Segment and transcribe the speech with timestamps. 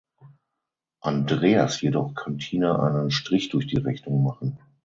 [1.01, 4.57] Andreas jedoch kann Tina einen Strich durch die Rechnung machen.